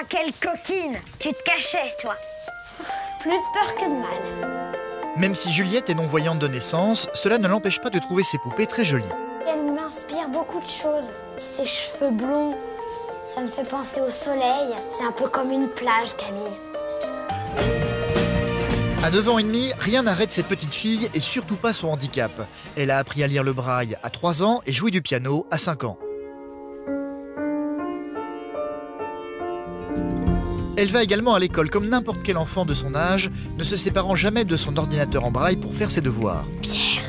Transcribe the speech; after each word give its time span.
Ah, 0.00 0.04
quelle 0.08 0.32
coquine 0.32 0.96
Tu 1.18 1.30
te 1.30 1.42
cachais, 1.42 1.88
toi 2.00 2.14
Plus 3.20 3.32
de 3.32 3.52
peur 3.52 3.74
que 3.74 3.84
de 3.84 3.94
mal. 4.00 5.14
Même 5.16 5.34
si 5.34 5.52
Juliette 5.52 5.90
est 5.90 5.94
non-voyante 5.94 6.38
de 6.38 6.46
naissance, 6.46 7.08
cela 7.14 7.38
ne 7.38 7.48
l'empêche 7.48 7.80
pas 7.80 7.90
de 7.90 7.98
trouver 7.98 8.22
ses 8.22 8.38
poupées 8.38 8.66
très 8.66 8.84
jolies. 8.84 9.08
Elle 9.46 9.62
m'inspire 9.72 10.28
beaucoup 10.28 10.60
de 10.60 10.68
choses. 10.68 11.14
Ses 11.38 11.64
cheveux 11.64 12.12
blonds, 12.12 12.56
ça 13.24 13.40
me 13.40 13.48
fait 13.48 13.68
penser 13.68 14.00
au 14.00 14.10
soleil. 14.10 14.72
C'est 14.88 15.04
un 15.04 15.10
peu 15.10 15.28
comme 15.28 15.50
une 15.50 15.68
plage, 15.68 16.14
Camille. 16.16 16.58
À 19.02 19.10
9 19.10 19.28
ans 19.30 19.38
et 19.38 19.44
demi, 19.44 19.72
rien 19.80 20.02
n'arrête 20.02 20.30
cette 20.30 20.46
petite 20.46 20.74
fille 20.74 21.08
et 21.12 21.20
surtout 21.20 21.56
pas 21.56 21.72
son 21.72 21.88
handicap. 21.88 22.30
Elle 22.76 22.92
a 22.92 22.98
appris 22.98 23.24
à 23.24 23.26
lire 23.26 23.42
le 23.42 23.52
braille 23.52 23.96
à 24.04 24.10
3 24.10 24.44
ans 24.44 24.60
et 24.64 24.72
jouer 24.72 24.92
du 24.92 25.02
piano 25.02 25.46
à 25.50 25.58
5 25.58 25.82
ans. 25.82 25.98
Elle 30.80 30.92
va 30.92 31.02
également 31.02 31.34
à 31.34 31.40
l'école 31.40 31.70
comme 31.70 31.88
n'importe 31.88 32.20
quel 32.22 32.36
enfant 32.36 32.64
de 32.64 32.72
son 32.72 32.94
âge, 32.94 33.32
ne 33.56 33.64
se 33.64 33.76
séparant 33.76 34.14
jamais 34.14 34.44
de 34.44 34.56
son 34.56 34.76
ordinateur 34.76 35.24
en 35.24 35.32
braille 35.32 35.56
pour 35.56 35.74
faire 35.74 35.90
ses 35.90 36.00
devoirs. 36.00 36.44
Pierre, 36.62 37.02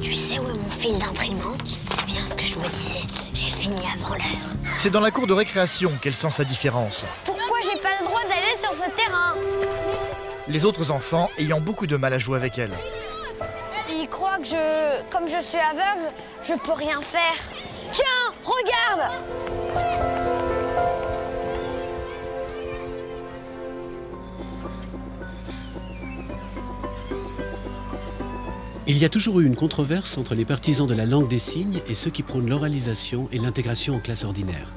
tu 0.00 0.14
sais 0.14 0.38
où 0.38 0.44
est 0.44 0.56
mon 0.56 0.70
fil 0.70 0.96
d'imprimante? 0.98 1.66
C'est 1.66 2.06
bien 2.06 2.24
ce 2.24 2.36
que 2.36 2.44
je 2.44 2.56
me 2.56 2.68
disais. 2.68 3.00
J'ai 3.34 3.50
fini 3.50 3.80
avant 4.00 4.14
l'heure. 4.14 4.54
C'est 4.76 4.90
dans 4.90 5.00
la 5.00 5.10
cour 5.10 5.26
de 5.26 5.32
récréation 5.32 5.90
qu'elle 6.00 6.14
sent 6.14 6.30
sa 6.30 6.44
différence. 6.44 7.04
Pourquoi 7.24 7.56
j'ai 7.64 7.80
pas 7.80 7.88
le 8.00 8.06
droit 8.06 8.22
d'aller 8.28 8.56
sur 8.60 8.72
ce 8.72 8.88
terrain? 8.96 9.34
Les 10.46 10.64
autres 10.64 10.92
enfants 10.92 11.30
ayant 11.36 11.60
beaucoup 11.60 11.88
de 11.88 11.96
mal 11.96 12.12
à 12.12 12.20
jouer 12.20 12.36
avec 12.36 12.58
elle. 12.58 12.70
Il 13.90 14.06
croit 14.08 14.38
que 14.38 14.46
je, 14.46 15.02
comme 15.10 15.26
je 15.26 15.42
suis 15.42 15.58
aveugle, 15.58 16.12
je 16.44 16.54
peux 16.54 16.74
rien 16.74 17.00
faire. 17.00 17.42
Tiens, 17.90 18.04
regarde 18.44 19.10
Il 28.86 28.98
y 28.98 29.06
a 29.06 29.08
toujours 29.08 29.40
eu 29.40 29.46
une 29.46 29.56
controverse 29.56 30.18
entre 30.18 30.34
les 30.34 30.44
partisans 30.44 30.86
de 30.86 30.92
la 30.92 31.06
langue 31.06 31.28
des 31.28 31.38
signes 31.38 31.80
et 31.88 31.94
ceux 31.94 32.10
qui 32.10 32.22
prônent 32.22 32.50
l'oralisation 32.50 33.30
et 33.32 33.38
l'intégration 33.38 33.94
en 33.94 33.98
classe 33.98 34.24
ordinaire. 34.24 34.74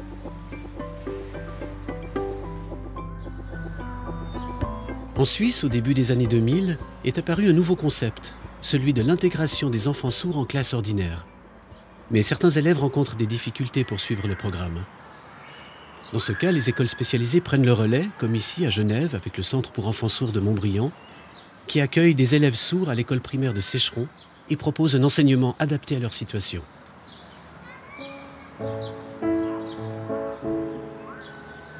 En 5.17 5.25
Suisse, 5.25 5.65
au 5.65 5.67
début 5.67 5.93
des 5.93 6.13
années 6.13 6.27
2000, 6.27 6.77
est 7.03 7.17
apparu 7.17 7.49
un 7.49 7.53
nouveau 7.53 7.75
concept, 7.75 8.37
celui 8.61 8.93
de 8.93 9.01
l'intégration 9.01 9.69
des 9.69 9.89
enfants 9.89 10.11
sourds 10.11 10.37
en 10.37 10.45
classe 10.45 10.73
ordinaire. 10.73 11.25
Mais 12.09 12.21
certains 12.21 12.51
élèves 12.51 12.79
rencontrent 12.79 13.17
des 13.17 13.25
difficultés 13.25 13.83
pour 13.83 13.99
suivre 13.99 14.29
le 14.29 14.35
programme. 14.35 14.85
Dans 16.13 16.19
ce 16.19 16.31
cas, 16.31 16.53
les 16.53 16.69
écoles 16.69 16.87
spécialisées 16.87 17.41
prennent 17.41 17.65
le 17.65 17.73
relais, 17.73 18.07
comme 18.19 18.35
ici 18.35 18.65
à 18.65 18.69
Genève 18.69 19.15
avec 19.15 19.35
le 19.35 19.43
Centre 19.43 19.73
pour 19.73 19.87
enfants 19.87 20.07
sourds 20.07 20.31
de 20.31 20.39
Montbriand, 20.39 20.93
qui 21.67 21.81
accueille 21.81 22.15
des 22.15 22.35
élèves 22.35 22.55
sourds 22.55 22.89
à 22.89 22.95
l'école 22.95 23.19
primaire 23.19 23.53
de 23.53 23.61
Sécheron 23.61 24.07
et 24.49 24.55
propose 24.55 24.95
un 24.95 25.03
enseignement 25.03 25.55
adapté 25.59 25.95
à 25.97 25.99
leur 25.99 26.13
situation. 26.13 26.61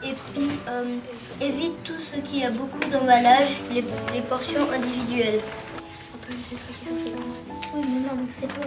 Et 0.04 0.14
puis, 0.34 0.50
euh, 0.68 0.98
évite 1.42 1.84
tout 1.84 1.98
ce 1.98 2.18
qui 2.22 2.44
a 2.44 2.52
beaucoup 2.52 2.84
d'emballage, 2.92 3.60
les, 3.72 3.84
les 4.14 4.22
portions 4.22 4.70
individuelles. 4.72 5.42
Oui, 6.30 6.36
mais 7.76 8.00
non, 8.02 8.16
mais 8.18 8.28
fais-toi. 8.40 8.66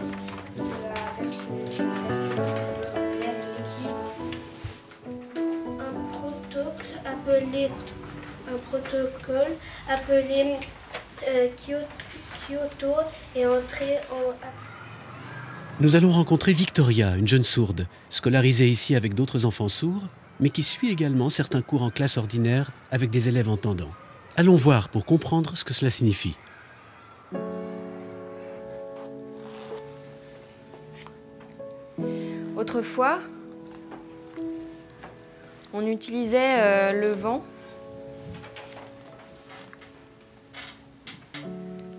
Un 5.79 5.93
protocole 6.13 6.75
appelé 7.05 7.71
un 8.53 8.59
protocole 8.71 9.57
appelé 9.89 10.57
Kyoto 12.49 12.95
en 13.37 13.61
Nous 15.81 15.97
allons 15.97 16.11
rencontrer 16.11 16.53
Victoria, 16.53 17.17
une 17.17 17.29
jeune 17.29 17.45
sourde, 17.45 17.87
scolarisée 18.09 18.69
ici 18.69 18.97
avec 18.97 19.15
d'autres 19.15 19.45
enfants 19.45 19.69
sourds, 19.69 20.09
mais 20.41 20.49
qui 20.49 20.63
suit 20.63 20.91
également 20.91 21.29
certains 21.29 21.61
cours 21.63 21.83
en 21.83 21.91
classe 21.91 22.17
ordinaire 22.17 22.73
avec 22.91 23.11
des 23.11 23.29
élèves 23.29 23.49
entendants. 23.49 23.93
Allons 24.37 24.57
voir 24.57 24.89
pour 24.89 25.05
comprendre 25.05 25.57
ce 25.57 25.65
que 25.65 25.75
cela 25.75 25.91
signifie. 25.91 26.37
Autrefois, 32.57 33.21
on 35.73 35.87
utilisait 35.87 36.61
euh, 36.61 36.93
le 36.93 37.13
vent 37.13 37.45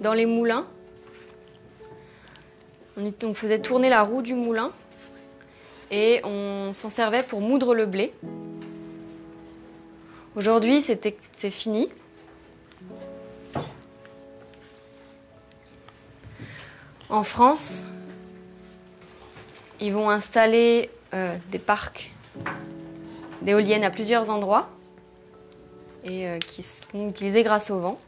dans 0.01 0.13
les 0.13 0.25
moulins. 0.25 0.65
On, 2.97 3.33
faisait 3.33 3.59
tourner 3.59 3.87
la 3.87 4.03
roue 4.03 4.21
du 4.21 4.33
moulin 4.33 4.71
et 5.89 6.21
on 6.25 6.73
s'en 6.73 6.89
servait 6.89 7.23
pour 7.23 7.39
moudre 7.39 7.73
le 7.73 7.85
blé. 7.85 8.13
Aujourd'hui, 10.35 10.81
c'est 10.81 11.51
fini. 11.51 11.89
En 17.09 17.23
France, 17.23 17.87
ils 19.79 19.93
vont 19.93 20.09
installer 20.09 20.89
euh, 21.13 21.35
des 21.49 21.59
parcs 21.59 22.11
d'éoliennes 23.41 23.83
à 23.83 23.89
plusieurs 23.89 24.29
endroits 24.29 24.69
et 26.03 26.27
euh, 26.27 26.39
qui 26.39 26.63
seront 26.63 27.09
utilisés 27.09 27.43
grâce 27.43 27.69
au 27.69 27.79
vent. 27.79 27.99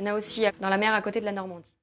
Il 0.00 0.06
y 0.06 0.08
en 0.08 0.14
a 0.14 0.16
aussi 0.16 0.46
dans 0.60 0.70
la 0.70 0.78
mer 0.78 0.94
à 0.94 1.02
côté 1.02 1.20
de 1.20 1.26
la 1.26 1.32
Normandie. 1.32 1.74